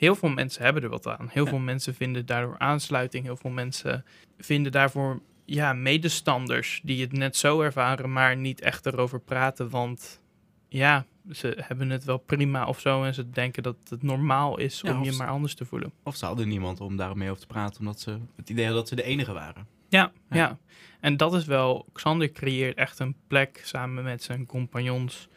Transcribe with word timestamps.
heel 0.00 0.14
veel 0.14 0.28
mensen 0.28 0.62
hebben 0.62 0.82
er 0.82 0.88
wat 0.88 1.06
aan. 1.06 1.28
Heel 1.30 1.46
veel 1.46 1.58
mensen 1.58 1.94
vinden 1.94 2.26
daardoor 2.26 2.58
aansluiting. 2.58 3.24
Heel 3.24 3.36
veel 3.36 3.50
mensen 3.50 4.04
vinden 4.38 4.72
daarvoor 4.72 5.20
ja, 5.44 5.72
medestanders 5.72 6.80
die 6.82 7.00
het 7.00 7.12
net 7.12 7.36
zo 7.36 7.60
ervaren, 7.60 8.12
maar 8.12 8.36
niet 8.36 8.60
echt 8.60 8.86
erover 8.86 9.20
praten. 9.20 9.70
Want 9.70 10.20
ja, 10.68 11.04
ze 11.30 11.56
hebben 11.60 11.90
het 11.90 12.04
wel 12.04 12.18
prima 12.18 12.66
of 12.66 12.80
zo. 12.80 13.04
En 13.04 13.14
ze 13.14 13.30
denken 13.30 13.62
dat 13.62 13.76
het 13.88 14.02
normaal 14.02 14.58
is 14.58 14.80
Ja, 14.80 14.96
om 14.98 15.04
je 15.04 15.12
maar 15.12 15.28
anders 15.28 15.54
te 15.54 15.64
voelen. 15.64 15.92
Of 16.02 16.16
ze 16.16 16.24
hadden 16.26 16.48
niemand 16.48 16.80
om 16.80 16.96
daar 16.96 17.16
mee 17.16 17.28
over 17.28 17.40
te 17.40 17.46
praten, 17.46 17.80
omdat 17.80 18.00
ze 18.00 18.18
het 18.36 18.50
idee 18.50 18.64
hadden 18.64 18.82
dat 18.82 18.88
ze 18.88 18.96
de 18.96 19.02
enige 19.02 19.32
waren. 19.32 19.66
Ja, 19.88 20.12
Ja. 20.30 20.36
ja, 20.36 20.58
En 21.00 21.16
dat 21.16 21.34
is 21.34 21.44
wel, 21.44 21.86
Xander 21.92 22.32
creëert 22.32 22.76
echt 22.76 22.98
een 22.98 23.16
plek 23.26 23.60
samen 23.64 24.04
met 24.04 24.22
zijn 24.22 24.46
compagnons, 24.46 25.28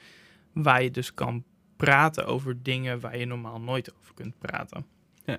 waar 0.53 0.83
je 0.83 0.91
dus 0.91 1.13
kan 1.13 1.43
praten 1.83 2.25
over 2.25 2.63
dingen 2.63 2.99
waar 2.99 3.17
je 3.17 3.25
normaal 3.25 3.59
nooit 3.59 3.93
over 3.99 4.13
kunt 4.13 4.39
praten. 4.39 4.85
Ja. 5.25 5.37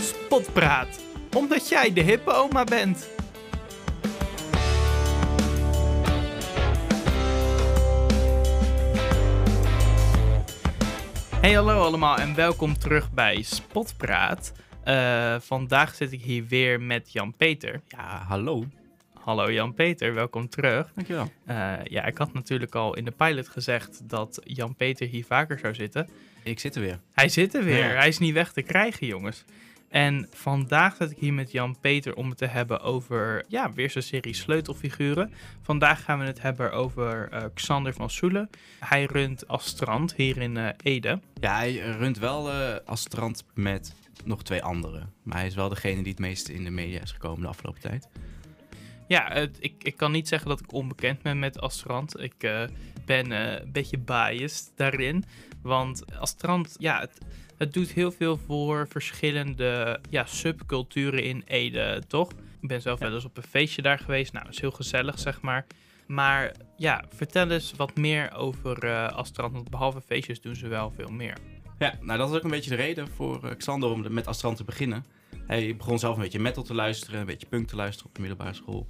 Spotpraat, 0.00 1.00
omdat 1.36 1.68
jij 1.68 1.92
de 1.92 2.00
hippe 2.00 2.32
oma 2.32 2.64
bent. 2.64 3.17
Hey 11.48 11.56
hallo 11.56 11.82
allemaal 11.82 12.16
en 12.16 12.34
welkom 12.34 12.78
terug 12.78 13.12
bij 13.12 13.42
Spotpraat. 13.42 14.52
Eh, 14.84 15.36
vandaag 15.40 15.94
zit 15.94 16.12
ik 16.12 16.22
hier 16.22 16.46
weer 16.46 16.80
met 16.80 17.12
Jan-Peter. 17.12 17.80
Ja, 17.88 18.24
hallo. 18.26 18.64
Hallo 19.14 19.52
Jan-Peter, 19.52 20.14
welkom 20.14 20.48
terug. 20.48 20.90
Dankjewel. 20.94 21.30
Eh, 21.44 21.72
ja, 21.84 22.04
ik 22.04 22.18
had 22.18 22.32
natuurlijk 22.32 22.74
al 22.74 22.96
in 22.96 23.04
de 23.04 23.10
pilot 23.10 23.48
gezegd 23.48 24.08
dat 24.08 24.40
Jan-Peter 24.44 25.06
hier 25.06 25.24
vaker 25.24 25.58
zou 25.58 25.74
zitten. 25.74 26.08
Ik 26.42 26.60
zit 26.60 26.74
er 26.74 26.80
weer. 26.80 27.00
Hij 27.12 27.28
zit 27.28 27.54
er 27.54 27.64
weer. 27.64 27.88
Ja. 27.88 27.98
Hij 27.98 28.08
is 28.08 28.18
niet 28.18 28.34
weg 28.34 28.52
te 28.52 28.62
krijgen, 28.62 29.06
jongens. 29.06 29.44
En 29.88 30.26
vandaag 30.30 30.96
zit 30.96 31.10
ik 31.10 31.18
hier 31.18 31.32
met 31.32 31.52
Jan-Peter 31.52 32.14
om 32.14 32.28
het 32.28 32.38
te 32.38 32.46
hebben 32.46 32.80
over, 32.80 33.44
ja, 33.48 33.72
weer 33.72 33.90
zo'n 33.90 34.02
serie 34.02 34.34
sleutelfiguren. 34.34 35.32
Vandaag 35.62 36.04
gaan 36.04 36.18
we 36.18 36.24
het 36.24 36.42
hebben 36.42 36.72
over 36.72 37.28
eh, 37.30 37.44
Xander 37.54 37.92
van 37.92 38.10
Soelen. 38.10 38.50
Hij 38.80 39.04
runt 39.04 39.48
Astrand 39.48 40.14
hier 40.14 40.36
in 40.36 40.56
eh, 40.56 40.68
Ede. 40.82 41.20
Ja, 41.40 41.56
hij 41.56 41.76
runt 41.76 42.18
wel 42.18 42.50
eh 42.50 42.76
als 42.84 43.00
strand 43.00 43.44
met 43.54 43.94
nog 44.24 44.42
twee 44.42 44.62
anderen. 44.62 45.12
Maar 45.22 45.36
hij 45.36 45.46
is 45.46 45.54
wel 45.54 45.68
degene 45.68 46.02
die 46.02 46.12
het 46.12 46.20
meest 46.20 46.48
in 46.48 46.64
de 46.64 46.70
media 46.70 47.00
is 47.00 47.12
gekomen 47.12 47.42
de 47.42 47.48
afgelopen 47.48 47.80
tijd. 47.80 48.08
Ja, 49.08 49.32
het, 49.32 49.56
ik, 49.60 49.74
ik 49.78 49.96
kan 49.96 50.12
niet 50.12 50.28
zeggen 50.28 50.48
dat 50.48 50.60
ik 50.60 50.72
onbekend 50.72 51.22
ben 51.22 51.38
met 51.38 51.60
Astrand. 51.60 52.20
Ik 52.20 52.34
eh, 52.38 52.62
ben 53.04 53.32
eh, 53.32 53.60
een 53.60 53.72
beetje 53.72 53.98
biased 53.98 54.72
daarin. 54.76 55.24
Want 55.62 56.16
Astrand, 56.18 56.76
ja, 56.78 57.00
het, 57.00 57.18
het 57.56 57.72
doet 57.72 57.92
heel 57.92 58.12
veel 58.12 58.36
voor 58.36 58.88
verschillende 58.88 60.00
ja, 60.10 60.24
subculturen 60.24 61.22
in 61.22 61.42
Ede, 61.46 62.02
toch? 62.08 62.30
Ik 62.60 62.68
ben 62.68 62.82
zelf 62.82 62.98
wel 62.98 63.14
eens 63.14 63.24
op 63.24 63.36
een 63.36 63.42
feestje 63.42 63.82
daar 63.82 63.98
geweest. 63.98 64.32
Nou, 64.32 64.48
is 64.48 64.60
heel 64.60 64.70
gezellig, 64.70 65.18
zeg 65.18 65.40
maar. 65.40 65.66
Maar 66.06 66.52
ja, 66.76 67.04
vertel 67.14 67.50
eens 67.50 67.72
wat 67.76 67.96
meer 67.96 68.32
over 68.34 68.84
eh 68.84 69.08
Astrand. 69.08 69.52
Want 69.52 69.70
behalve 69.70 70.00
feestjes 70.00 70.40
doen 70.40 70.56
ze 70.56 70.68
wel 70.68 70.90
veel 70.90 71.10
meer. 71.10 71.36
Ja, 71.78 71.94
nou 72.00 72.18
dat 72.18 72.30
is 72.30 72.36
ook 72.36 72.44
een 72.44 72.50
beetje 72.50 72.70
de 72.70 72.76
reden 72.76 73.08
voor 73.08 73.56
Xander 73.56 73.90
om 73.90 74.12
met 74.12 74.26
Astrand 74.26 74.56
te 74.56 74.64
beginnen. 74.64 75.04
Hij 75.48 75.76
begon 75.76 75.98
zelf 75.98 76.16
een 76.16 76.22
beetje 76.22 76.38
metal 76.38 76.62
te 76.62 76.74
luisteren, 76.74 77.20
een 77.20 77.26
beetje 77.26 77.46
punk 77.46 77.68
te 77.68 77.76
luisteren 77.76 78.08
op 78.08 78.14
de 78.14 78.20
middelbare 78.20 78.54
school. 78.54 78.86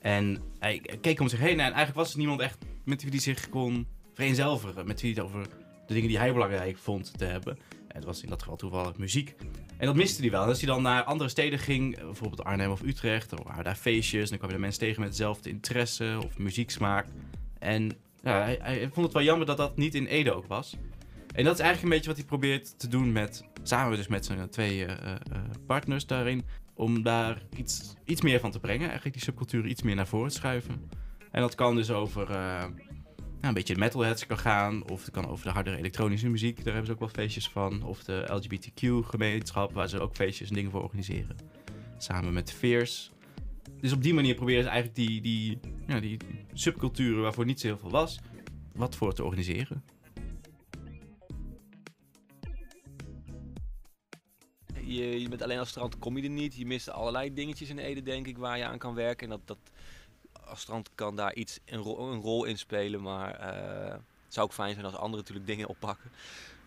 En 0.00 0.42
hij 0.58 0.82
keek 1.00 1.20
om 1.20 1.28
zich 1.28 1.38
heen 1.38 1.52
en 1.52 1.58
eigenlijk 1.58 1.94
was 1.94 2.12
er 2.12 2.18
niemand 2.18 2.40
echt 2.40 2.58
met 2.84 3.02
wie 3.02 3.10
hij 3.10 3.20
zich 3.20 3.48
kon 3.48 3.86
vereenzelvigen. 4.14 4.86
Met 4.86 5.00
wie 5.00 5.12
hij 5.12 5.22
het 5.22 5.32
over 5.32 5.48
de 5.86 5.94
dingen 5.94 6.08
die 6.08 6.18
hij 6.18 6.32
belangrijk 6.32 6.78
vond 6.78 7.18
te 7.18 7.24
hebben. 7.24 7.58
En 7.88 7.94
dat 7.94 8.04
was 8.04 8.22
in 8.22 8.28
dat 8.28 8.42
geval 8.42 8.56
toevallig 8.56 8.96
muziek. 8.96 9.34
En 9.76 9.86
dat 9.86 9.94
miste 9.94 10.20
hij 10.20 10.30
wel. 10.30 10.42
En 10.42 10.48
als 10.48 10.58
hij 10.60 10.68
dan 10.68 10.82
naar 10.82 11.02
andere 11.02 11.30
steden 11.30 11.58
ging, 11.58 12.00
bijvoorbeeld 12.00 12.44
Arnhem 12.44 12.70
of 12.70 12.82
Utrecht, 12.82 13.30
dan 13.30 13.40
waren 13.44 13.64
daar 13.64 13.74
feestjes. 13.74 14.22
En 14.22 14.28
dan 14.28 14.38
kwam 14.38 14.48
je 14.50 14.54
daar 14.54 14.64
mensen 14.64 14.80
tegen 14.80 15.00
met 15.00 15.10
dezelfde 15.10 15.50
interesse 15.50 16.18
of 16.24 16.38
muzieksmaak. 16.38 17.06
En 17.58 17.90
ja, 18.22 18.42
hij, 18.42 18.58
hij 18.62 18.88
vond 18.92 19.06
het 19.06 19.14
wel 19.14 19.22
jammer 19.22 19.46
dat 19.46 19.56
dat 19.56 19.76
niet 19.76 19.94
in 19.94 20.06
Ede 20.06 20.32
ook 20.32 20.46
was. 20.46 20.76
En 21.34 21.44
dat 21.44 21.54
is 21.54 21.60
eigenlijk 21.60 21.82
een 21.82 21.88
beetje 21.88 22.08
wat 22.08 22.16
hij 22.16 22.26
probeert 22.26 22.78
te 22.78 22.88
doen 22.88 23.12
met, 23.12 23.44
samen 23.62 23.96
dus 23.96 24.06
met 24.06 24.24
zijn 24.24 24.50
twee 24.50 24.84
eh, 24.84 24.92
eh, 24.92 25.12
eh, 25.12 25.40
partners 25.66 26.06
daarin, 26.06 26.44
om 26.74 27.02
daar 27.02 27.42
iets, 27.56 27.94
iets 28.04 28.20
meer 28.20 28.40
van 28.40 28.50
te 28.50 28.60
brengen. 28.60 28.84
Eigenlijk 28.84 29.14
die 29.14 29.24
subcultuur 29.24 29.66
iets 29.66 29.82
meer 29.82 29.94
naar 29.94 30.06
voren 30.06 30.28
te 30.28 30.34
schuiven. 30.34 30.90
En 31.30 31.40
dat 31.40 31.54
kan 31.54 31.74
dus 31.74 31.90
over 31.90 32.32
ja, 33.40 33.48
een 33.48 33.54
beetje 33.54 33.76
metalheads 33.76 34.26
kan 34.26 34.38
gaan, 34.38 34.88
of 34.88 35.04
het 35.04 35.10
kan 35.10 35.28
over 35.28 35.44
de 35.44 35.52
hardere 35.52 35.76
elektronische 35.76 36.28
muziek, 36.28 36.56
daar 36.56 36.64
hebben 36.64 36.86
ze 36.86 36.92
ook 36.92 36.98
wel 36.98 37.08
feestjes 37.08 37.48
van. 37.48 37.82
Of 37.82 38.04
de 38.04 38.24
LGBTQ-gemeenschap, 38.26 39.72
waar 39.72 39.88
ze 39.88 40.00
ook 40.00 40.14
feestjes 40.14 40.48
en 40.48 40.54
dingen 40.54 40.70
voor 40.70 40.82
organiseren. 40.82 41.36
Samen 41.98 42.32
met 42.32 42.52
Fierce. 42.52 43.10
Dus 43.80 43.92
op 43.92 44.02
die 44.02 44.14
manier 44.14 44.34
proberen 44.34 44.62
ze 44.62 44.68
eigenlijk 44.68 44.98
die, 45.08 45.20
die, 45.20 45.58
ja, 45.86 46.00
die 46.00 46.18
subculturen 46.52 47.22
waarvoor 47.22 47.44
niet 47.44 47.60
zo 47.60 47.66
heel 47.66 47.78
veel 47.78 47.90
was, 47.90 48.20
wat 48.74 48.96
voor 48.96 49.14
te 49.14 49.24
organiseren. 49.24 49.82
Je, 54.94 55.28
met 55.28 55.42
alleen 55.42 55.58
als 55.58 55.68
strand 55.68 55.98
kom 55.98 56.16
je 56.16 56.22
er 56.22 56.28
niet. 56.28 56.54
Je 56.54 56.66
mist 56.66 56.90
allerlei 56.90 57.34
dingetjes 57.34 57.68
in 57.68 57.78
Ede, 57.78 58.02
denk 58.02 58.26
ik, 58.26 58.38
waar 58.38 58.58
je 58.58 58.64
aan 58.64 58.78
kan 58.78 58.94
werken. 58.94 59.24
En 59.24 59.30
dat, 59.30 59.40
dat 59.44 59.58
als 60.44 60.60
strand 60.60 60.90
kan 60.94 61.16
daar 61.16 61.34
iets 61.34 61.58
een, 61.64 61.78
rol, 61.78 62.44
in 62.44 62.58
spelen. 62.58 63.02
Maar 63.02 63.34
eh, 63.34 63.90
het 64.24 64.34
zou 64.34 64.46
ook 64.46 64.52
fijn 64.52 64.72
zijn 64.72 64.84
als 64.84 64.94
anderen 64.94 65.18
natuurlijk 65.18 65.46
dingen 65.46 65.68
oppakken. 65.68 66.10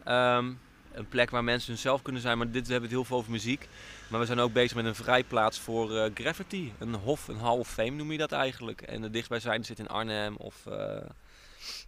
Ehm, 0.03 0.53
een 0.91 1.07
plek 1.07 1.29
waar 1.29 1.43
mensen 1.43 1.71
hunzelf 1.71 2.01
kunnen 2.01 2.21
zijn. 2.21 2.37
Maar 2.37 2.51
dit 2.51 2.65
we 2.65 2.71
hebben 2.71 2.89
het 2.89 2.97
heel 2.99 3.07
veel 3.07 3.17
over 3.17 3.31
muziek. 3.31 3.67
Maar 4.09 4.19
we 4.19 4.25
zijn 4.25 4.39
ook 4.39 4.53
bezig 4.53 4.75
met 4.75 4.85
een 4.85 4.95
vrijplaats 4.95 5.59
voor 5.59 5.97
eh, 5.97 6.11
graffiti. 6.13 6.73
Een 6.79 6.95
hof, 6.95 7.27
een 7.27 7.39
hall 7.39 7.57
of 7.57 7.67
fame 7.67 7.89
noem 7.89 8.11
je 8.11 8.17
dat 8.17 8.31
eigenlijk. 8.31 8.81
En 8.81 9.01
de 9.01 9.09
dichtstbijzijnde 9.09 9.65
zit 9.65 9.79
in 9.79 9.87
Arnhem 9.87 10.35
of 10.35 10.65
eh, 10.65 11.09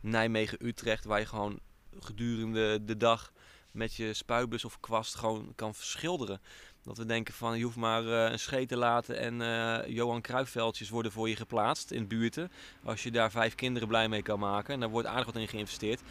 Nijmegen, 0.02 0.66
Utrecht. 0.66 1.06
Waar 1.06 1.20
je 1.20 1.26
gewoon 1.26 1.60
gedurende 2.00 2.86
de 2.86 2.98
dag 2.98 3.32
met 3.74 3.96
je 3.96 4.14
spuitbus 4.14 4.66
of 4.66 4.80
kwast 4.80 5.16
gewoon 5.16 5.54
kan 5.56 5.76
verschilderen. 5.76 6.42
Dat 6.84 6.98
we 6.98 7.06
denken 7.06 7.34
van 7.34 7.58
je 7.58 7.64
hoeft 7.64 7.76
maar 7.76 8.08
eh, 8.08 8.32
een 8.32 8.40
scheet 8.40 8.68
te 8.68 8.78
laten 8.78 9.18
en 9.18 9.42
eh, 9.42 9.88
Johan 9.96 10.22
Cruijffveldjes 10.22 10.90
worden 10.90 11.12
voor 11.12 11.30
je 11.30 11.36
geplaatst 11.36 11.92
in 11.92 12.08
buurten. 12.08 12.52
Als 12.84 13.04
je 13.04 13.12
daar 13.12 13.32
vijf 13.32 13.56
kinderen 13.56 13.88
blij 13.88 14.10
mee 14.10 14.22
kan 14.22 14.40
maken. 14.40 14.74
En 14.74 14.80
daar 14.80 14.90
wordt 14.90 15.08
aardig 15.08 15.26
wat 15.26 15.36
in 15.36 15.48
geïnvesteerd. 15.48 16.02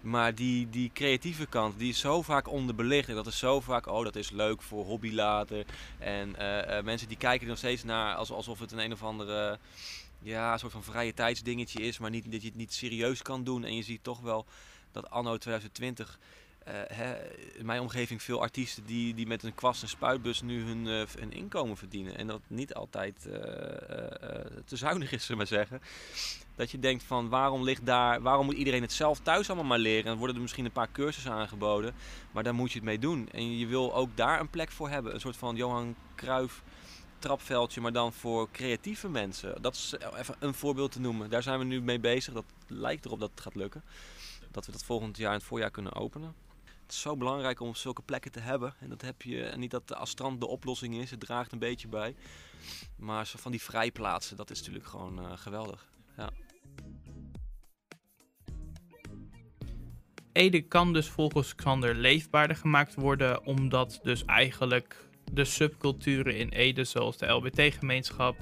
Maar 0.00 0.34
die, 0.34 0.70
die 0.70 0.90
creatieve 0.94 1.46
kant, 1.46 1.78
die 1.78 1.88
is 1.88 1.98
zo 1.98 2.22
vaak 2.22 2.48
onderbelicht. 2.48 3.08
En 3.08 3.14
dat 3.14 3.26
is 3.26 3.38
zo 3.38 3.60
vaak, 3.60 3.86
oh 3.86 4.04
dat 4.04 4.16
is 4.16 4.30
leuk 4.30 4.62
voor 4.62 4.84
hobby 4.84 5.12
later. 5.12 5.66
En 5.98 6.36
eh, 6.36 6.82
mensen 6.82 7.08
die 7.08 7.16
kijken 7.16 7.42
er 7.42 7.48
nog 7.48 7.58
steeds 7.58 7.84
naar 7.84 8.14
als, 8.14 8.30
alsof 8.30 8.58
het 8.58 8.72
een 8.72 8.78
een 8.78 8.92
of 8.92 9.02
andere 9.02 9.58
ja, 10.22 10.58
soort 10.58 10.72
van 10.72 10.82
vrije 10.82 11.14
tijdsdingetje 11.14 11.82
is. 11.82 11.98
Maar 11.98 12.10
niet, 12.10 12.32
dat 12.32 12.42
je 12.42 12.48
het 12.48 12.56
niet 12.56 12.72
serieus 12.72 13.22
kan 13.22 13.44
doen. 13.44 13.64
En 13.64 13.74
je 13.74 13.82
ziet 13.82 14.04
toch 14.04 14.20
wel 14.20 14.46
dat 14.92 15.10
anno 15.10 15.36
2020 15.36 16.18
eh, 16.64 16.74
hè, 16.96 17.14
in 17.58 17.66
mijn 17.66 17.80
omgeving 17.80 18.22
veel 18.22 18.40
artiesten 18.40 18.84
die, 18.86 19.14
die 19.14 19.26
met 19.26 19.42
een 19.42 19.54
kwast 19.54 19.82
en 19.82 19.88
spuitbus 19.88 20.42
nu 20.42 20.62
hun, 20.64 20.86
eh, 20.88 21.06
v- 21.06 21.14
hun 21.18 21.32
inkomen 21.32 21.76
verdienen. 21.76 22.16
En 22.16 22.26
dat 22.26 22.40
niet 22.46 22.74
altijd 22.74 23.26
eh, 23.26 23.34
eh, 23.34 24.36
eh, 24.36 24.46
te 24.64 24.76
zuinig 24.76 25.12
is, 25.12 25.20
zullen 25.22 25.36
maar 25.36 25.46
zeggen. 25.46 25.80
Dat 26.56 26.70
je 26.70 26.78
denkt 26.78 27.02
van 27.04 27.28
waarom 27.28 27.62
ligt 27.62 27.86
daar, 27.86 28.22
waarom 28.22 28.44
moet 28.46 28.54
iedereen 28.54 28.82
het 28.82 28.92
zelf 28.92 29.18
thuis 29.20 29.48
allemaal 29.48 29.66
maar 29.66 29.78
leren? 29.78 30.12
En 30.12 30.18
worden 30.18 30.36
er 30.36 30.42
misschien 30.42 30.64
een 30.64 30.72
paar 30.72 30.92
cursussen 30.92 31.32
aangeboden, 31.32 31.94
maar 32.32 32.42
daar 32.42 32.54
moet 32.54 32.72
je 32.72 32.78
het 32.78 32.86
mee 32.86 32.98
doen. 32.98 33.28
En 33.32 33.58
je 33.58 33.66
wil 33.66 33.94
ook 33.94 34.16
daar 34.16 34.40
een 34.40 34.50
plek 34.50 34.70
voor 34.70 34.88
hebben. 34.88 35.14
Een 35.14 35.20
soort 35.20 35.36
van 35.36 35.56
Johan 35.56 35.94
Cruijff 36.14 36.62
trapveldje, 37.18 37.80
maar 37.80 37.92
dan 37.92 38.12
voor 38.12 38.50
creatieve 38.50 39.08
mensen. 39.08 39.62
Dat 39.62 39.74
is 39.74 39.94
eh, 39.98 40.18
even 40.18 40.34
een 40.38 40.54
voorbeeld 40.54 40.92
te 40.92 41.00
noemen. 41.00 41.30
Daar 41.30 41.42
zijn 41.42 41.58
we 41.58 41.64
nu 41.64 41.82
mee 41.82 42.00
bezig. 42.00 42.34
Dat 42.34 42.44
lijkt 42.66 43.04
erop 43.04 43.20
dat 43.20 43.30
het 43.30 43.40
gaat 43.40 43.54
lukken. 43.54 43.82
Dat 44.50 44.66
we 44.66 44.72
dat 44.72 44.84
volgend 44.84 45.16
jaar 45.16 45.32
in 45.32 45.36
het 45.38 45.46
voorjaar 45.46 45.70
kunnen 45.70 45.94
openen. 45.94 46.34
Het 46.82 46.92
is 46.92 47.00
zo 47.00 47.16
belangrijk 47.16 47.60
om 47.60 47.74
zulke 47.74 48.02
plekken 48.02 48.32
te 48.32 48.40
hebben. 48.40 48.74
En 48.80 48.88
dat 48.88 49.02
heb 49.02 49.22
je, 49.22 49.44
en 49.44 49.60
niet 49.60 49.70
dat 49.70 49.88
de 49.88 49.96
strand 50.02 50.40
de 50.40 50.46
oplossing 50.46 50.94
is, 50.94 51.10
het 51.10 51.20
draagt 51.20 51.52
een 51.52 51.58
beetje 51.58 51.88
bij. 51.88 52.14
Maar 52.96 53.26
zo 53.26 53.38
van 53.38 53.50
die 53.50 53.62
vrijplaatsen, 53.62 54.36
dat 54.36 54.50
is 54.50 54.58
natuurlijk 54.58 54.86
gewoon 54.86 55.18
eh, 55.18 55.32
geweldig. 55.36 55.90
Ede 60.32 60.60
kan 60.62 60.92
dus 60.92 61.08
volgens 61.08 61.54
Xander 61.54 61.94
leefbaarder 61.94 62.56
gemaakt 62.56 62.94
worden, 62.94 63.44
omdat 63.44 64.00
dus 64.02 64.24
eigenlijk 64.24 65.08
de 65.32 65.44
subculturen 65.44 66.36
in 66.36 66.48
Ede, 66.48 66.84
zoals 66.84 67.16
de 67.16 67.26
LBT-gemeenschap, 67.26 68.36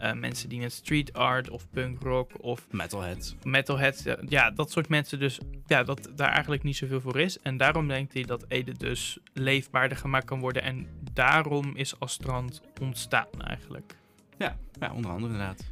eh, 0.00 0.12
mensen 0.12 0.48
die 0.48 0.60
met 0.60 0.72
street 0.72 1.12
art 1.12 1.50
of 1.50 1.70
punk 1.70 2.02
rock 2.02 2.30
of 2.40 2.66
Metalheads. 2.70 3.34
metalheads, 3.42 4.04
ja, 4.28 4.50
dat 4.50 4.70
soort 4.70 4.88
mensen 4.88 5.18
dus, 5.18 5.38
ja, 5.66 5.82
dat 5.82 6.10
daar 6.16 6.32
eigenlijk 6.32 6.62
niet 6.62 6.76
zoveel 6.76 7.00
voor 7.00 7.20
is. 7.20 7.38
En 7.42 7.56
daarom 7.56 7.88
denkt 7.88 8.12
hij 8.12 8.22
dat 8.22 8.44
Ede 8.48 8.72
dus 8.72 9.18
leefbaarder 9.32 9.98
gemaakt 9.98 10.24
kan 10.24 10.40
worden 10.40 10.62
en 10.62 10.86
daarom 11.12 11.76
is 11.76 12.00
Astrand 12.00 12.62
ontstaan 12.80 13.42
eigenlijk. 13.46 13.94
Ja, 14.38 14.56
ja 14.80 14.92
onder 14.92 15.10
andere 15.10 15.32
inderdaad. 15.32 15.64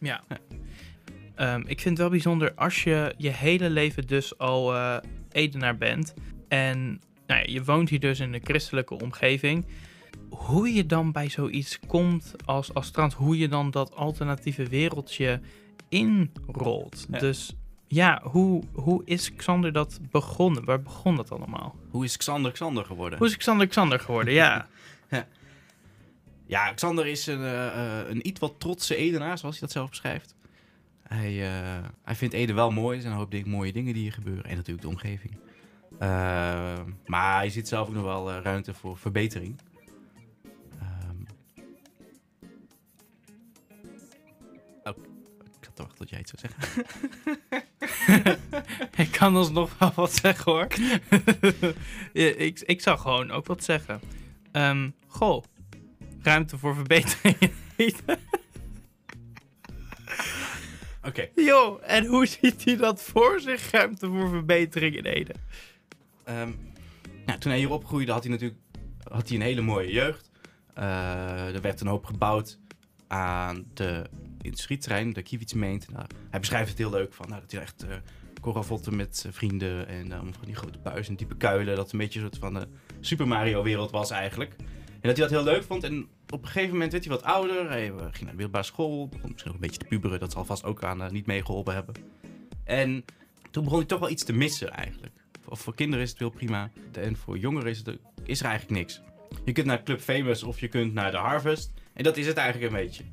Ja. 0.00 0.22
Ja. 0.28 0.38
Ehm, 1.34 1.60
ik 1.60 1.80
vind 1.80 1.84
het 1.84 1.98
wel 1.98 2.08
bijzonder 2.10 2.54
als 2.54 2.84
je 2.84 3.14
je 3.16 3.30
hele 3.30 3.70
leven 3.70 4.06
dus 4.06 4.38
al 4.38 4.74
eh 4.74 4.96
Edenaar 5.30 5.76
bent. 5.76 6.14
En 6.48 7.00
nou 7.26 7.40
ja, 7.40 7.52
je 7.52 7.64
woont 7.64 7.88
hier 7.88 8.00
dus 8.00 8.20
in 8.20 8.34
een 8.34 8.44
christelijke 8.44 8.94
omgeving. 8.94 9.64
Hoe 10.30 10.72
je 10.72 10.86
dan 10.86 11.12
bij 11.12 11.28
zoiets 11.28 11.78
komt 11.86 12.34
als, 12.44 12.74
als 12.74 12.90
trans. 12.90 13.14
Hoe 13.14 13.38
je 13.38 13.48
dan 13.48 13.70
dat 13.70 13.94
alternatieve 13.94 14.68
wereldje 14.68 15.40
inrolt. 15.88 17.06
Ja. 17.10 17.18
Dus 17.18 17.56
ja, 17.88 18.20
hoe, 18.22 18.62
hoe 18.72 19.02
is 19.04 19.34
Xander 19.34 19.72
dat 19.72 20.00
begonnen? 20.10 20.64
Waar 20.64 20.82
begon 20.82 21.16
dat 21.16 21.30
allemaal? 21.30 21.76
Hoe 21.90 22.04
is 22.04 22.16
Xander 22.16 22.52
Xander 22.52 22.84
geworden? 22.84 23.18
Hoe 23.18 23.26
is 23.26 23.36
Xander 23.36 23.66
Xander 23.66 24.00
geworden? 24.00 24.34
Ja. 24.34 24.66
Ja, 26.46 26.72
Xander 26.72 27.06
is 27.06 27.26
een, 27.26 27.44
eh, 27.44 28.08
een 28.08 28.26
iets 28.26 28.40
wat 28.40 28.54
trotse 28.58 28.96
Edenaar, 28.96 29.38
zoals 29.38 29.58
hij 29.58 29.64
dat 29.64 29.76
zelf 29.76 29.88
beschrijft. 29.88 30.34
Hij, 31.02 31.46
eh, 31.46 31.84
hij 32.04 32.14
vindt 32.14 32.34
Ede 32.34 32.52
wel 32.52 32.70
mooi. 32.70 32.96
Er 32.96 33.02
zijn 33.02 33.12
een 33.12 33.18
hoop 33.18 33.30
dingen, 33.30 33.48
mooie 33.48 33.72
dingen 33.72 33.92
die 33.92 34.02
hier 34.02 34.12
gebeuren. 34.12 34.44
En 34.44 34.56
natuurlijk 34.56 34.82
de 34.82 34.88
omgeving. 34.88 35.38
Maar 37.06 37.36
hij 37.36 37.50
ziet 37.50 37.68
zelf 37.68 37.88
ook 37.88 37.94
nog 37.94 38.04
wel 38.04 38.32
ruimte 38.32 38.74
voor 38.74 38.98
verbetering. 38.98 39.58
Tot 45.98 46.08
jij 46.10 46.18
het 46.18 46.32
zou 46.34 46.52
zeggen. 46.56 46.86
Ik 49.04 49.10
kan 49.10 49.36
alsnog 49.36 49.78
wel 49.78 49.92
wat 49.94 50.12
zeggen 50.12 50.52
hoor. 50.52 50.66
Ja, 52.12 52.26
ik, 52.36 52.60
ik 52.60 52.80
zou 52.80 52.98
gewoon 52.98 53.30
ook 53.30 53.46
wat 53.46 53.64
zeggen. 53.64 54.00
Ehm, 54.52 54.90
goh, 55.06 55.44
ruimte 56.22 56.58
voor 56.58 56.74
verbetering. 56.74 57.36
Oké. 61.08 61.28
Joh, 61.34 61.80
en 61.82 62.06
hoe 62.06 62.26
ziet 62.26 62.64
hij 62.64 62.76
dat 62.76 63.02
voor 63.02 63.40
zich? 63.40 63.70
Ruimte 63.70 64.06
voor 64.06 64.28
verbetering 64.28 64.96
in 64.96 65.04
Ede. 65.04 65.34
Ehm, 66.24 66.52
nou, 67.26 67.38
toen 67.38 67.50
hij 67.50 67.60
hier 67.60 67.70
opgroeide 67.70 68.12
had 68.12 68.22
hij 68.22 68.32
natuurlijk 68.32 68.60
had 69.02 69.28
hij 69.28 69.36
een 69.36 69.42
hele 69.42 69.60
mooie 69.60 69.92
jeugd. 69.92 70.30
Eh, 70.74 71.54
er 71.54 71.60
werd 71.60 71.80
een 71.80 71.86
hoop 71.86 72.04
gebouwd 72.04 72.58
aan 73.06 73.64
de 73.74 74.10
industrieterrein, 74.48 75.12
de 75.12 75.22
Kiewietsmeent. 75.22 75.90
Nou, 75.90 76.06
hij 76.30 76.40
beschrijft 76.40 76.68
het 76.68 76.78
heel 76.78 76.90
leuk 76.90 77.14
van 77.14 77.28
nou, 77.28 77.40
dat 77.40 77.52
hij 77.52 77.60
echt 77.60 77.84
uh, 77.84 77.90
korrelvotten 78.40 78.96
met 78.96 79.22
eh, 79.26 79.32
vrienden 79.32 79.88
en 79.88 80.08
dan 80.08 80.34
van 80.34 80.44
die 80.44 80.54
grote 80.54 80.78
buizen 80.78 81.12
en 81.12 81.16
diepe 81.16 81.36
kuilen. 81.36 81.76
Dat 81.76 81.92
een 81.92 81.98
beetje 81.98 82.20
een 82.20 82.26
soort 82.26 82.38
van 82.38 82.54
de 82.54 82.68
Super 83.00 83.28
Mario 83.28 83.62
wereld 83.62 83.90
was 83.90 84.10
eigenlijk. 84.10 84.54
En 85.00 85.08
dat 85.08 85.16
hij 85.16 85.28
dat 85.28 85.30
heel 85.30 85.52
leuk 85.52 85.62
vond. 85.64 85.84
En 85.84 86.08
op 86.28 86.42
een 86.42 86.48
gegeven 86.48 86.72
moment 86.72 86.92
werd 86.92 87.04
hij 87.04 87.14
wat 87.14 87.24
ouder. 87.24 87.68
Hij 87.68 87.86
eh, 87.86 87.96
ging 87.96 88.02
naar 88.02 88.12
de 88.12 88.24
middelbare 88.24 88.64
school. 88.64 89.08
Begon 89.08 89.30
misschien 89.30 89.52
nog 89.52 89.60
een 89.60 89.66
beetje 89.66 89.80
te 89.80 89.86
puberen. 89.86 90.20
Dat 90.20 90.32
zal 90.32 90.44
vast 90.44 90.64
ook 90.64 90.84
aan 90.84 91.02
eh, 91.02 91.10
niet 91.10 91.26
meegeholpen 91.26 91.74
hebben. 91.74 91.94
En 92.64 93.04
toen 93.50 93.64
begon 93.64 93.78
hij 93.78 93.88
toch 93.88 94.00
wel 94.00 94.10
iets 94.10 94.24
te 94.24 94.32
missen 94.32 94.70
eigenlijk. 94.70 95.12
Voor, 95.50 95.74
kinderen 95.74 96.04
is 96.04 96.10
het 96.10 96.18
heel 96.18 96.30
prima. 96.30 96.70
En 96.92 97.16
voor 97.16 97.38
jongeren 97.38 97.70
is, 97.70 97.78
het, 97.78 97.98
is 98.24 98.40
er 98.40 98.46
eigenlijk 98.46 98.78
niks. 98.78 99.00
Je 99.44 99.52
kunt 99.52 99.66
naar 99.66 99.82
Club 99.82 100.00
Famous 100.00 100.42
of 100.42 100.60
je 100.60 100.68
kunt 100.68 100.92
naar 100.92 101.10
de 101.10 101.16
Harvest. 101.16 101.72
En 101.92 102.02
dat 102.04 102.16
is 102.16 102.26
het 102.26 102.36
eigenlijk 102.36 102.72
een 102.72 102.78
beetje. 102.78 103.04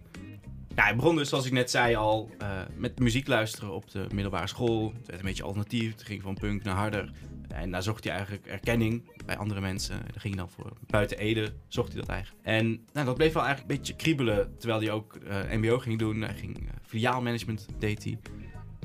Hij 0.75 0.95
begon 0.95 1.15
dus, 1.15 1.29
zoals 1.29 1.45
ik 1.45 1.51
net 1.51 1.71
zei 1.71 1.95
al, 1.95 2.29
uh, 2.41 2.47
met 2.77 2.99
muziek 2.99 3.27
luisteren 3.27 3.73
op 3.73 3.91
de 3.91 4.07
middelbare 4.13 4.47
school. 4.47 4.93
Het 4.97 5.07
werd 5.07 5.19
een 5.19 5.25
beetje 5.25 5.43
alternatief. 5.43 5.91
Het 5.91 6.03
ging 6.03 6.21
van 6.21 6.35
punk 6.35 6.63
naar 6.63 6.75
harder. 6.75 7.11
En 7.47 7.71
daar 7.71 7.83
zocht 7.83 8.03
hij 8.03 8.13
eigenlijk 8.13 8.45
erkenning 8.45 9.11
bij 9.25 9.37
andere 9.37 9.61
mensen. 9.61 9.99
Daar 9.99 10.19
ging 10.19 10.35
hij 10.35 10.43
dan 10.43 10.51
voor. 10.51 10.71
Buiten 10.87 11.17
Ede 11.17 11.53
zocht 11.67 11.91
hij 11.91 12.01
dat 12.01 12.09
eigenlijk. 12.09 12.45
En 12.45 12.67
nou, 12.93 13.05
dat 13.05 13.15
bleef 13.15 13.33
wel 13.33 13.43
eigenlijk 13.43 13.71
een 13.71 13.77
beetje 13.77 13.95
kriebelen. 13.95 14.57
Terwijl 14.57 14.79
hij 14.81 14.91
ook 14.91 15.17
uh, 15.27 15.57
MBO 15.57 15.79
ging 15.79 15.99
doen. 15.99 16.21
Hij 16.21 16.33
ging 16.33 16.59
uh, 16.59 16.69
filiaalmanagement 16.81 17.67
deed 17.79 18.03
hij. 18.03 18.17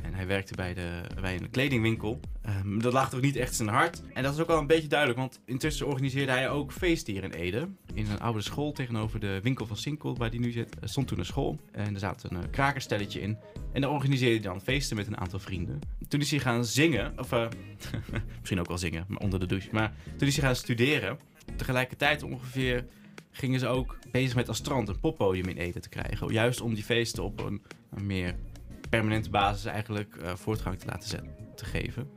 En 0.02 0.14
hij 0.14 0.26
werkte 0.26 0.55
bij, 0.55 0.75
de, 0.75 1.00
bij 1.20 1.35
een 1.37 1.50
kledingwinkel. 1.50 2.20
Um, 2.64 2.82
dat 2.82 2.93
lag 2.93 3.11
toch 3.11 3.20
niet 3.20 3.37
echt 3.37 3.55
zijn 3.55 3.69
hart. 3.69 4.02
En 4.12 4.23
dat 4.23 4.35
is 4.35 4.41
ook 4.41 4.47
wel 4.47 4.58
een 4.58 4.67
beetje 4.67 4.88
duidelijk. 4.88 5.19
Want 5.19 5.41
intussen 5.44 5.87
organiseerde 5.87 6.32
hij 6.32 6.50
ook 6.50 6.73
feesten 6.73 7.12
hier 7.12 7.25
in 7.25 7.32
Ede. 7.32 7.69
In 7.94 8.11
een 8.11 8.20
oude 8.20 8.41
school 8.41 8.73
tegenover 8.73 9.20
de 9.20 9.41
winkel 9.43 9.67
van 9.67 9.76
Sinkel, 9.76 10.17
waar 10.17 10.29
hij 10.31 10.38
nu 10.38 10.50
zit. 10.50 10.76
Er 10.81 10.88
stond 10.88 11.08
toen 11.08 11.19
een 11.19 11.25
school. 11.25 11.61
En 11.73 11.94
er 11.94 12.00
zat 12.00 12.26
een 12.29 12.37
uh, 12.37 12.43
krakerstelletje 12.50 13.20
in. 13.20 13.38
En 13.73 13.81
daar 13.81 13.91
organiseerde 13.91 14.35
hij 14.35 14.44
dan 14.44 14.61
feesten 14.61 14.97
met 14.97 15.06
een 15.06 15.19
aantal 15.19 15.38
vrienden. 15.38 15.79
Toen 16.08 16.20
is 16.20 16.31
hij 16.31 16.41
gaan 16.41 16.64
zingen. 16.64 17.19
Of 17.19 17.32
uh, 17.32 17.49
misschien 18.38 18.61
ook 18.61 18.69
wel 18.69 18.79
zingen, 18.79 19.05
maar 19.08 19.20
onder 19.20 19.41
de 19.41 19.47
douche. 19.47 19.69
Maar 19.73 19.93
toen 20.17 20.29
is 20.29 20.37
hij 20.37 20.44
gaan 20.44 20.56
studeren. 20.56 21.19
Tegelijkertijd 21.56 22.23
ongeveer 22.23 22.87
gingen 23.31 23.61
ze 23.61 23.67
ook 23.67 23.99
bezig 24.11 24.35
met 24.35 24.49
als 24.49 24.56
strand 24.56 24.88
een 24.88 25.00
poppodium 25.00 25.49
in 25.49 25.56
Ede 25.56 25.81
te 25.81 25.88
krijgen. 25.88 26.32
Juist 26.32 26.61
om 26.61 26.75
die 26.75 26.85
feesten 26.85 27.25
op 27.25 27.41
een 27.41 27.62
meer 28.02 28.35
permanente 28.90 29.31
basis 29.31 29.64
eigenlijk 29.64 30.16
uh, 30.16 30.34
voortgang 30.34 30.78
te 30.78 30.87
laten 30.87 31.08
zetten, 31.08 31.34
te 31.54 31.64
geven. 31.64 32.10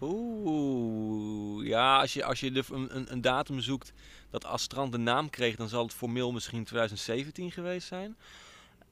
Oeh, 0.00 1.66
ja, 1.66 2.00
als 2.00 2.12
je, 2.12 2.24
als 2.24 2.40
je 2.40 2.50
de, 2.50 2.64
een, 2.72 3.12
een 3.12 3.20
datum 3.20 3.60
zoekt 3.60 3.92
dat 4.30 4.44
Astrand 4.44 4.92
de 4.92 4.98
naam 4.98 5.30
kreeg, 5.30 5.56
dan 5.56 5.68
zal 5.68 5.82
het 5.82 5.94
formeel 5.94 6.32
misschien 6.32 6.64
2017 6.64 7.50
geweest 7.50 7.86
zijn. 7.86 8.16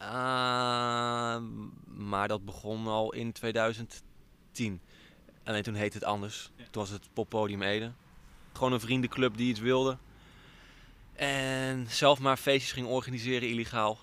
Uh, 0.00 0.06
maar 1.86 2.28
dat 2.28 2.44
begon 2.44 2.86
al 2.86 3.12
in 3.12 3.32
2010. 3.32 4.02
Alleen 5.44 5.62
toen 5.62 5.74
heette 5.74 5.98
het 5.98 6.06
anders. 6.06 6.50
Toen 6.56 6.82
was 6.82 6.90
het 6.90 7.08
Poppodium 7.12 7.62
Ede. 7.62 7.92
Gewoon 8.52 8.72
een 8.72 8.80
vriendenclub 8.80 9.36
die 9.36 9.48
iets 9.48 9.60
wilde. 9.60 9.98
En 11.14 11.86
zelf 11.88 12.18
maar 12.18 12.36
feestjes 12.36 12.72
ging 12.72 12.86
organiseren 12.86 13.48
illegaal. 13.48 13.98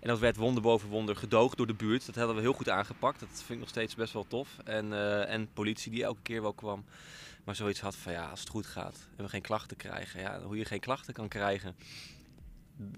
En 0.00 0.08
dat 0.08 0.18
werd 0.18 0.36
wonder 0.36 0.62
boven 0.62 0.88
wonder 0.88 1.16
gedoogd 1.16 1.56
door 1.56 1.66
de 1.66 1.74
buurt. 1.74 2.06
Dat 2.06 2.14
hadden 2.14 2.36
we 2.36 2.42
heel 2.42 2.52
goed 2.52 2.68
aangepakt. 2.68 3.20
Dat 3.20 3.28
vind 3.32 3.50
ik 3.50 3.58
nog 3.58 3.68
steeds 3.68 3.94
best 3.94 4.12
wel 4.12 4.26
tof. 4.28 4.48
En, 4.64 4.86
uh, 4.86 5.32
en 5.32 5.52
politie 5.52 5.90
die 5.90 6.04
elke 6.04 6.22
keer 6.22 6.42
wel 6.42 6.52
kwam. 6.52 6.84
Maar 7.44 7.54
zoiets 7.54 7.80
had 7.80 7.96
van 7.96 8.12
ja, 8.12 8.28
als 8.28 8.40
het 8.40 8.48
goed 8.48 8.66
gaat 8.66 9.08
en 9.16 9.24
we 9.24 9.30
geen 9.30 9.40
klachten 9.40 9.76
krijgen. 9.76 10.20
Ja, 10.20 10.40
hoe 10.42 10.56
je 10.56 10.64
geen 10.64 10.80
klachten 10.80 11.14
kan 11.14 11.28
krijgen 11.28 11.76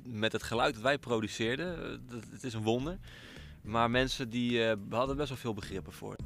met 0.03 0.33
het 0.33 0.43
geluid 0.43 0.75
dat 0.75 0.83
wij 0.83 0.99
produceerden. 0.99 2.01
Dat, 2.09 2.23
het 2.31 2.45
is 2.45 2.55
een 2.55 2.63
wonder. 2.63 2.99
Maar 3.63 3.91
mensen 3.91 4.31
die 4.31 4.51
uh, 4.51 4.73
hadden 4.91 5.17
best 5.17 5.29
wel 5.29 5.39
veel 5.39 5.55
begrippen 5.55 5.93
voor. 5.93 6.17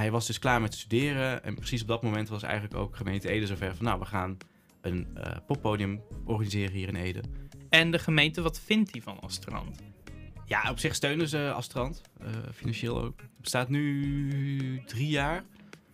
Hij 0.00 0.10
was 0.10 0.26
dus 0.26 0.38
klaar 0.38 0.60
met 0.60 0.74
studeren. 0.74 1.44
En 1.44 1.54
precies 1.54 1.82
op 1.82 1.88
dat 1.88 2.02
moment 2.02 2.28
was 2.28 2.42
eigenlijk 2.42 2.74
ook 2.74 2.96
gemeente 2.96 3.28
Ede 3.28 3.46
zover 3.46 3.76
van... 3.76 3.84
nou, 3.84 3.98
we 3.98 4.04
gaan 4.04 4.36
een 4.80 5.08
uh, 5.16 5.24
poppodium 5.46 6.02
organiseren 6.24 6.74
hier 6.74 6.88
in 6.88 6.96
Ede. 6.96 7.20
En 7.68 7.90
de 7.90 7.98
gemeente, 7.98 8.42
wat 8.42 8.60
vindt 8.60 8.92
hij 8.92 9.00
van 9.00 9.20
Astrand? 9.20 9.82
Ja, 10.44 10.70
op 10.70 10.78
zich 10.78 10.94
steunen 10.94 11.28
ze 11.28 11.52
Astrand. 11.54 12.02
Uh, 12.22 12.28
financieel 12.54 13.02
ook. 13.02 13.20
Het 13.20 13.40
bestaat 13.40 13.68
nu 13.68 14.82
drie 14.86 15.08
jaar. 15.08 15.44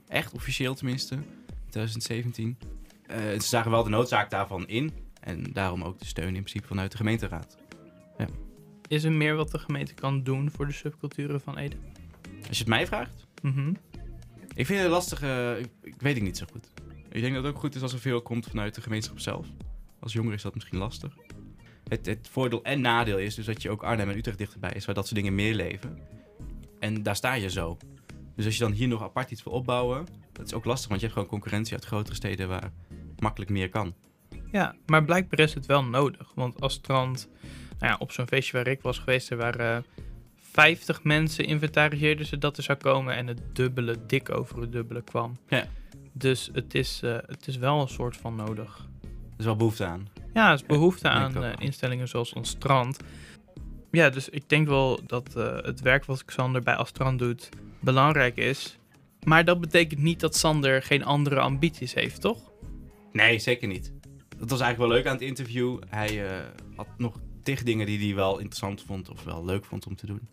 Echt 0.08 0.32
officieel 0.32 0.74
tenminste. 0.74 1.18
2017. 1.68 2.58
Uh, 3.10 3.16
ze 3.16 3.46
zagen 3.46 3.70
wel 3.70 3.82
de 3.82 3.90
noodzaak 3.90 4.30
daarvan 4.30 4.68
in. 4.68 4.92
En 5.20 5.42
daarom 5.52 5.82
ook 5.82 5.98
de 5.98 6.06
steun 6.06 6.26
in 6.26 6.32
principe 6.32 6.66
vanuit 6.66 6.90
de 6.90 6.96
gemeenteraad. 6.96 7.56
Ja. 8.18 8.26
Is 8.88 9.04
er 9.04 9.12
meer 9.12 9.34
wat 9.36 9.50
de 9.50 9.58
gemeente 9.58 9.94
kan 9.94 10.22
doen 10.22 10.50
voor 10.50 10.66
de 10.66 10.72
subculturen 10.72 11.40
van 11.40 11.56
Ede? 11.58 11.76
Als 12.48 12.56
je 12.56 12.64
het 12.64 12.72
mij 12.72 12.86
vraagt? 12.86 13.26
Mm 13.42 13.52
-hmm. 13.52 13.76
Ik 14.56 14.66
vind 14.66 14.80
het 14.80 14.90
lastig. 14.90 15.22
Uh, 15.22 15.58
ik, 15.58 15.68
ik, 15.82 15.94
weet 15.98 16.16
ik 16.16 16.22
niet 16.22 16.36
zo 16.36 16.46
goed. 16.52 16.70
Ik 17.08 17.20
denk 17.20 17.34
dat 17.34 17.44
het 17.44 17.54
ook 17.54 17.60
goed 17.60 17.74
is 17.74 17.82
als 17.82 17.92
er 17.92 17.98
veel 17.98 18.22
komt 18.22 18.46
vanuit 18.46 18.74
de 18.74 18.80
gemeenschap 18.80 19.18
zelf. 19.18 19.46
Als 20.00 20.12
jonger 20.12 20.32
is 20.32 20.42
dat 20.42 20.54
misschien 20.54 20.78
lastig. 20.78 21.16
Het, 21.88 22.06
het, 22.06 22.28
voordeel 22.30 22.62
en 22.62 22.80
nadeel 22.80 23.18
is 23.18 23.34
dus 23.34 23.46
dat 23.46 23.62
je 23.62 23.70
ook 23.70 23.82
Arnhem 23.82 24.10
en 24.10 24.16
Utrecht 24.16 24.38
dichterbij 24.38 24.72
is, 24.74 24.84
waar 24.84 24.94
dat 24.94 25.04
soort 25.04 25.16
dingen 25.16 25.34
meer 25.34 25.54
leven. 25.54 25.98
En 26.78 27.02
daar 27.02 27.16
sta 27.16 27.34
je 27.34 27.50
zo. 27.50 27.76
Dus 28.36 28.44
als 28.44 28.56
je 28.56 28.62
dan 28.62 28.72
hier 28.72 28.88
nog 28.88 29.02
apart 29.02 29.30
iets 29.30 29.42
wil 29.42 29.52
opbouwen, 29.52 30.06
dat 30.32 30.46
is 30.46 30.54
ook 30.54 30.64
lastig, 30.64 30.88
want 30.88 31.00
je 31.00 31.06
hebt 31.06 31.18
gewoon 31.18 31.34
concurrentie 31.34 31.74
uit 31.74 31.84
grotere 31.84 32.14
steden 32.14 32.48
waar 32.48 32.72
makkelijk 33.18 33.50
meer 33.50 33.68
kan. 33.68 33.94
Ja, 34.52 34.76
maar 34.86 35.04
blijkbaar 35.04 35.40
is 35.40 35.54
het 35.54 35.66
wel 35.66 35.84
nodig. 35.84 36.32
Want 36.34 36.60
als 36.60 36.72
strand, 36.72 37.28
nou 37.78 37.92
ja, 37.92 37.96
op 37.98 38.12
zo'n 38.12 38.26
feestje 38.26 38.56
waar 38.56 38.66
ik 38.66 38.82
was 38.82 38.98
geweest, 38.98 39.30
er 39.30 39.36
waren 39.36 39.84
50 40.56 41.02
mensen 41.02 41.44
inventariseerden 41.44 42.26
ze 42.26 42.38
dat 42.38 42.56
er 42.56 42.62
zou 42.62 42.78
komen 42.78 43.14
en 43.14 43.26
het 43.26 43.40
dubbele, 43.52 43.96
dik 44.06 44.30
over 44.30 44.60
het 44.60 44.72
dubbele 44.72 45.02
kwam. 45.02 45.36
Ja. 45.48 45.66
Dus 46.12 46.50
het 46.52 46.74
is, 46.74 47.00
uh, 47.04 47.16
het 47.26 47.46
is 47.46 47.56
wel 47.56 47.80
een 47.80 47.88
soort 47.88 48.16
van 48.16 48.34
nodig. 48.34 48.88
Er 49.02 49.38
is 49.38 49.44
wel 49.44 49.56
behoefte 49.56 49.84
aan. 49.84 50.08
Ja, 50.34 50.48
er 50.48 50.54
is 50.54 50.64
behoefte 50.64 51.08
ja, 51.08 51.12
aan 51.12 51.44
uh, 51.44 51.52
instellingen 51.58 52.08
zoals 52.08 52.32
ons 52.32 52.48
strand. 52.48 52.98
Ja, 53.90 54.10
dus 54.10 54.28
ik 54.28 54.48
denk 54.48 54.68
wel 54.68 55.00
dat 55.06 55.34
uh, 55.36 55.56
het 55.56 55.80
werk 55.80 56.04
wat 56.04 56.24
Xander 56.24 56.62
bij 56.62 56.74
Astrand 56.74 57.18
doet 57.18 57.48
belangrijk 57.80 58.36
is. 58.36 58.78
Maar 59.22 59.44
dat 59.44 59.60
betekent 59.60 60.00
niet 60.00 60.20
dat 60.20 60.36
Sander 60.36 60.82
geen 60.82 61.04
andere 61.04 61.40
ambities 61.40 61.94
heeft, 61.94 62.20
toch? 62.20 62.50
Nee, 63.12 63.38
zeker 63.38 63.68
niet. 63.68 63.92
Dat 64.38 64.50
was 64.50 64.60
eigenlijk 64.60 64.78
wel 64.78 64.88
leuk 64.88 65.06
aan 65.06 65.12
het 65.12 65.28
interview. 65.28 65.78
Hij 65.88 66.22
had 66.76 66.88
nog 66.96 67.18
tig 67.42 67.62
dingen 67.62 67.86
die 67.86 68.06
hij 68.06 68.14
wel 68.14 68.38
interessant 68.38 68.82
vond 68.82 69.10
of 69.10 69.24
wel 69.24 69.44
leuk 69.44 69.64
vond 69.64 69.86
om 69.86 69.96
te 69.96 70.06
doen. 70.06 70.28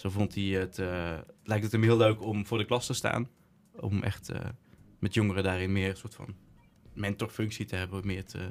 Zo 0.00 0.10
vond 0.10 0.34
hij 0.34 0.44
het, 0.44 0.78
uh, 0.78 1.18
lijkt 1.44 1.62
het 1.62 1.72
hem 1.72 1.82
heel 1.82 1.96
leuk 1.96 2.22
om 2.22 2.46
voor 2.46 2.58
de 2.58 2.64
klas 2.64 2.86
te 2.86 2.94
staan. 2.94 3.28
Om 3.80 4.02
echt 4.02 4.28
eh, 4.28 4.40
met 4.98 5.14
jongeren 5.14 5.42
daarin 5.42 5.72
meer 5.72 5.90
een 5.90 5.96
soort 5.96 6.14
van 6.14 6.34
mentorfunctie 6.94 7.64
te 7.66 7.76
hebben. 7.76 8.06
Meer 8.06 8.24
te, 8.24 8.48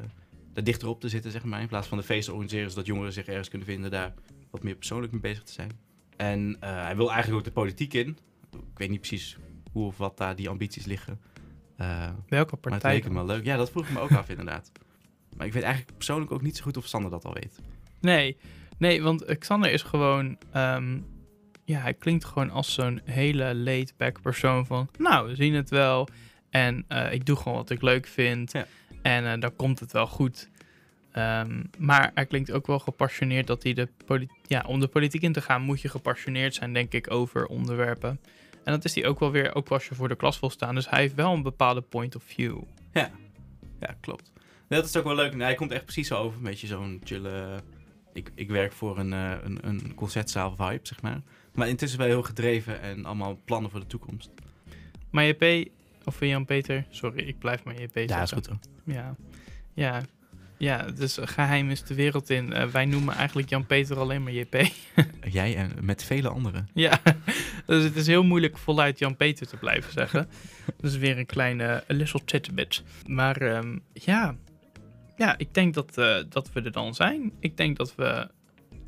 daar 0.53 0.63
dichterop 0.63 1.00
te 1.01 1.10
zitten, 1.10 1.32
zeg 1.32 1.44
maar. 1.44 1.62
In 1.62 1.68
plaats 1.68 1.88
van 1.88 1.98
de 1.98 2.03
feesten 2.03 2.34
organiseren, 2.34 2.70
zodat 2.70 2.86
jongeren 2.86 3.13
zich 3.13 3.25
ergens 3.27 3.50
kunnen 3.50 3.68
vinden. 3.68 3.91
Daar 3.91 4.13
wat 4.50 4.63
meer 4.63 4.75
persoonlijk 4.75 5.12
mee 5.12 5.22
bezig 5.22 5.44
te 5.44 5.51
zijn. 5.51 5.72
En 6.18 6.58
eh, 6.60 6.84
hij 6.84 6.96
wil 6.96 7.08
eigenlijk 7.12 7.39
ook 7.39 7.53
de 7.53 7.60
politiek 7.60 7.94
in. 7.94 8.18
Ik 8.51 8.77
weet 8.77 8.89
niet 8.89 9.00
precies 9.00 9.38
hoe 9.72 9.86
of 9.86 9.98
wat 9.98 10.18
daar 10.18 10.36
die 10.36 10.50
ambities 10.50 10.86
liggen. 10.86 11.20
Eh, 11.75 12.10
Welke 12.27 12.27
maar 12.29 12.46
het 12.50 12.60
partij? 12.62 12.94
leek 12.94 13.03
hem 13.03 13.13
wel 13.13 13.25
leuk. 13.25 13.46
Ja, 13.46 13.58
dat 13.58 13.70
vroeg 13.72 13.88
ik 13.88 13.94
me 13.94 14.00
ook 14.00 14.12
af 14.12 14.29
inderdaad. 14.29 14.72
Maar 15.38 15.48
ik 15.48 15.53
weet 15.53 15.63
eigenlijk 15.63 15.96
persoonlijk 15.98 16.32
ook 16.32 16.41
niet 16.41 16.58
zo 16.58 16.63
goed 16.63 16.77
of 16.77 16.88
Sander 16.88 17.12
dat 17.12 17.25
al 17.25 17.34
weet. 17.34 17.60
Nee, 18.01 18.38
nee, 18.77 19.01
want 19.01 19.38
Xander 19.38 19.72
is 19.72 19.82
gewoon. 19.82 20.38
ehm, 20.51 21.00
ja, 21.70 21.80
hij 21.80 21.94
klinkt 21.94 22.26
gewoon 22.26 22.50
als 22.50 22.74
zo'n 22.74 23.02
hele 23.04 23.56
laid-back 23.56 24.22
persoon 24.22 24.66
van. 24.66 24.90
Nou, 24.98 25.28
we 25.28 25.36
zien 25.36 25.54
het 25.54 25.70
wel. 25.70 26.08
En 26.50 26.86
eh, 26.88 27.14
ik 27.14 27.26
doe 27.26 27.36
gewoon 27.36 27.58
wat 27.58 27.70
ik 27.70 27.82
leuk 27.82 28.08
vind. 28.08 28.52
Ja. 28.52 28.66
En 29.02 29.34
eh, 29.34 29.40
dan 29.40 29.56
komt 29.56 29.80
het 29.80 29.92
wel 29.92 30.08
goed. 30.08 30.50
Ehm, 31.12 31.64
maar 31.78 32.12
hij 32.14 32.26
klinkt 32.26 32.52
ook 32.52 32.68
wel 32.68 32.80
gepassioneerd 32.80 33.48
dat 33.48 33.64
hij 33.64 33.74
de 33.74 33.88
politiek. 34.06 34.38
Ja, 34.48 34.64
om 34.68 34.80
de 34.80 34.88
politiek 34.88 35.22
in 35.22 35.34
te 35.34 35.42
gaan 35.42 35.62
moet 35.62 35.82
je 35.82 35.90
gepassioneerd 35.90 36.56
zijn, 36.56 36.74
denk 36.74 36.94
ik, 36.94 37.12
over 37.12 37.46
onderwerpen. 37.46 38.20
En 38.64 38.74
dat 38.74 38.86
is 38.86 38.96
hij 38.96 39.06
ook 39.06 39.20
wel 39.20 39.32
weer, 39.32 39.56
ook 39.56 39.70
als 39.70 39.88
je 39.88 39.96
voor 39.96 40.08
de 40.08 40.16
klas 40.16 40.40
wil 40.40 40.50
staan. 40.50 40.76
Dus 40.76 40.90
hij 40.90 41.00
heeft 41.00 41.16
wel 41.16 41.34
een 41.34 41.44
bepaalde 41.44 41.82
point 41.82 42.16
of 42.16 42.24
view. 42.24 42.62
Ja, 43.80 43.96
klopt. 44.00 44.32
Nee, 44.68 44.80
dat 44.80 44.90
is 44.90 44.98
ook 44.98 45.04
wel 45.04 45.16
leuk. 45.16 45.34
Hij 45.34 45.56
komt 45.56 45.72
echt 45.72 45.84
precies 45.84 46.12
over. 46.12 46.38
Een 46.38 46.44
beetje 46.44 46.68
zo'n 46.68 47.02
chille... 47.04 47.60
Ik, 48.13 48.32
ik 48.36 48.50
werk 48.50 48.72
voor 48.72 48.98
een, 48.98 49.13
eh, 49.13 49.32
een, 49.44 49.58
een 49.62 49.96
concertzaal 49.96 50.56
vibe, 50.56 50.80
zeg 50.84 51.01
maar. 51.01 51.22
Maar 51.54 51.68
intussen 51.68 52.00
wel 52.00 52.08
heel 52.08 52.24
gedreven 52.24 52.82
en 52.82 53.06
allemaal 53.06 53.39
plannen 53.46 53.72
voor 53.72 53.80
de 53.80 53.88
toekomst. 53.88 54.30
Maar 55.10 55.25
JP, 55.25 55.70
of 56.06 56.20
Jan-Peter, 56.20 56.86
sorry, 56.89 57.20
ik 57.28 57.39
blijf 57.39 57.63
maar 57.63 57.82
JP 57.82 57.96
Ja, 57.96 58.08
zeggen. 58.08 58.22
is 58.22 58.32
goed 58.32 58.46
hoor. 58.48 58.58
Ja, 58.96 59.16
ja, 59.74 60.01
ja 60.58 60.92
dus 60.92 61.18
geheim 61.22 61.70
is 61.70 61.84
de 61.84 61.94
wereld 61.94 62.30
in. 62.30 62.54
Eh, 62.54 62.68
wij 62.68 62.86
noemen 62.86 63.16
eigenlijk 63.16 63.50
Jan-Peter 63.50 64.00
alleen 64.00 64.24
maar 64.24 64.34
JP. 64.34 64.56
Jij 65.30 65.56
en 65.56 65.72
met 65.82 66.04
vele 66.04 66.30
anderen. 66.30 66.70
ja, 66.86 67.01
dus 67.66 67.84
het 67.84 67.96
is 67.96 68.08
heel 68.08 68.24
moeilijk 68.24 68.58
voluit 68.58 69.00
Jan-Peter 69.00 69.48
te 69.48 69.58
blijven 69.58 69.94
zeggen. 69.94 70.30
dus 70.82 70.98
weer 70.98 71.18
een 71.18 71.25
kleine 71.25 71.84
a 71.92 71.94
little 71.94 72.24
tidbit. 72.25 72.84
Maar 73.06 73.38
ehm, 73.42 73.78
ja. 73.94 74.36
Ja, 75.20 75.38
ik 75.38 75.54
denk 75.54 75.74
dat, 75.74 75.98
eh, 75.98 76.18
dat 76.30 76.52
we 76.54 76.62
er 76.62 76.72
dan 76.72 76.96
zijn. 76.96 77.32
Ik 77.40 77.58
denk 77.58 77.78
dat 77.78 77.96
we, 77.96 78.28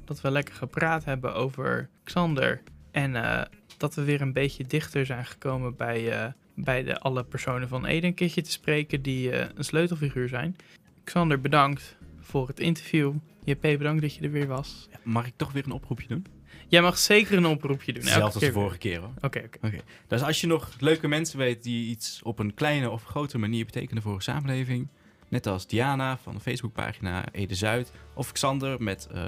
dat 0.06 0.22
we 0.22 0.32
lekker 0.32 0.56
gepraat 0.56 1.06
hebben 1.06 1.34
over 1.34 1.90
Xander. 2.04 2.64
En 2.92 3.16
eh, 3.16 3.42
dat 3.78 3.96
we 3.96 4.04
weer 4.04 4.22
een 4.22 4.34
beetje 4.34 4.64
dichter 4.64 5.06
zijn 5.06 5.26
gekomen 5.26 5.76
bij, 5.76 6.12
eh, 6.12 6.32
bij 6.56 6.84
de, 6.84 7.00
alle 7.00 7.24
personen 7.24 7.68
van 7.68 7.86
Ede 7.86 8.08
een 8.08 8.14
keertje 8.14 8.42
te 8.42 8.52
spreken 8.52 9.02
die 9.02 9.34
een 9.58 9.64
sleutelfiguur 9.64 10.28
zijn. 10.28 10.56
Xander, 11.04 11.42
bedankt 11.42 11.96
voor 12.20 12.48
het 12.48 12.60
interview. 12.60 13.14
JP, 13.44 13.62
bedankt 13.62 14.02
dat 14.02 14.16
je 14.16 14.22
er 14.22 14.32
weer 14.32 14.48
was. 14.48 14.88
Mag 15.04 15.28
ik 15.28 15.34
toch 15.36 15.52
weer 15.52 15.66
een 15.66 15.72
oproepje 15.72 16.08
doen? 16.08 16.26
Jij 16.68 16.82
mag 16.82 16.98
zeker 16.98 17.38
een 17.38 17.46
oproepje 17.46 17.94
doen. 17.94 18.04
Zelfs 18.04 18.34
als 18.34 18.44
de 18.44 18.52
vorige 18.52 18.78
keer 18.78 19.00
hoor. 19.00 19.14
Oké, 19.22 19.50
oké. 19.62 19.80
Dus 20.08 20.22
als 20.22 20.42
je 20.42 20.48
nog 20.48 20.72
leuke 20.80 21.08
mensen 21.08 21.38
weet 21.38 21.64
die 21.64 21.90
iets 21.90 22.22
op 22.24 22.40
een 22.40 22.54
kleine 22.54 22.90
of 22.90 23.04
grote 23.04 23.38
manier 23.38 23.66
betekenen 23.66 24.04
voor 24.04 24.14
een 24.14 24.22
samenleving. 24.22 24.88
Net 25.32 25.48
als 25.48 25.68
Diana 25.68 26.18
van 26.18 26.36
de 26.36 26.40
Facebookpagina 26.40 27.24
Ede 27.32 27.56
Zuid. 27.56 27.92
Of 28.14 28.32
Xander 28.32 28.84
met 28.84 29.08
eh 29.14 29.24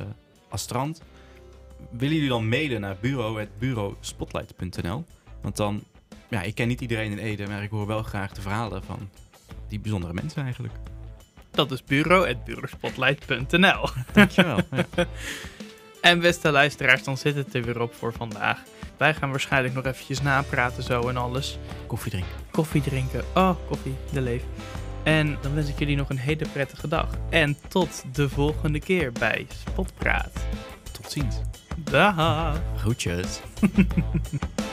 Astrand. 0.50 1.02
Willen 1.92 2.16
jullie 2.16 2.30
dan 2.30 2.50
mailen 2.50 2.82
naar 2.82 2.98
bureau.bureauspotlight.nl? 3.02 5.06
Want 5.42 5.58
dan, 5.58 5.84
ja, 6.30 6.42
ik 6.42 6.56
ken 6.56 6.68
niet 6.68 6.82
iedereen 6.82 7.12
in 7.12 7.18
Ede, 7.18 7.48
maar 7.48 7.64
ik 7.64 7.70
hoor 7.70 7.88
wel 7.88 8.04
graag 8.04 8.32
de 8.32 8.42
verhalen 8.42 8.84
van 8.84 9.10
die 9.68 9.80
bijzondere 9.80 10.14
mensen 10.14 10.44
eigenlijk. 10.44 10.74
Dat 11.52 11.72
is 11.72 11.84
bureau.bureauspotlight.nl. 11.84 13.90
Dankjewel. 14.14 14.60
ja. 14.96 15.08
En 16.02 16.20
beste 16.20 16.52
luisteraars, 16.52 17.04
dan 17.04 17.18
zit 17.18 17.36
het 17.36 17.54
er 17.54 17.64
weer 17.64 17.82
op 17.82 17.94
voor 17.94 18.14
vandaag. 18.14 18.64
Wij 18.98 19.14
gaan 19.14 19.30
waarschijnlijk 19.30 19.74
nog 19.74 19.86
eventjes 19.86 20.22
napraten 20.22 20.84
zo 20.84 21.10
en 21.10 21.18
alles. 21.18 21.58
Koffie 21.88 22.12
drinken. 22.12 22.32
Koffie 22.52 22.82
drinken. 22.82 23.24
Oh, 23.36 23.56
koffie, 23.68 23.96
de 24.12 24.22
leef. 24.22 24.44
En 25.04 25.38
dan 25.42 25.54
wens 25.54 25.70
ik 25.70 25.80
jullie 25.80 25.96
nog 25.96 26.10
een 26.10 26.18
hele 26.18 26.46
prettige 26.54 26.88
dag. 26.88 27.08
En 27.30 27.58
tot 27.68 28.04
de 28.14 28.30
volgende 28.30 28.80
keer 28.80 29.12
bij 29.12 29.48
Spotpraat. 29.70 30.32
Tot 30.92 31.12
ziens. 31.12 31.36
Dag! 31.78 32.62
Groetjes. 32.78 33.42